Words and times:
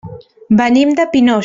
Venim 0.61 0.95
de 1.01 1.07
Pinós. 1.15 1.39